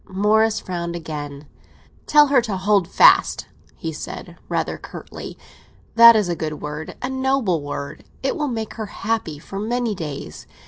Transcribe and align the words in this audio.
Morris 0.09 0.59
frowned 0.59 0.95
again. 0.95 1.45
"Tell 2.07 2.25
her 2.29 2.41
to 2.41 2.57
hold 2.57 2.87
fast," 2.87 3.45
he 3.75 3.93
said 3.93 4.35
rather 4.49 4.79
curtly. 4.79 5.37
"That 5.93 6.15
is 6.15 6.27
a 6.27 6.35
good 6.35 6.59
word—a 6.59 7.07
noble 7.11 7.61
word. 7.61 8.03
It 8.23 8.35
will 8.35 8.47
make 8.47 8.73
her 8.77 8.87
happy 8.87 9.37
for 9.37 9.59
many 9.59 9.93
days. 9.93 10.47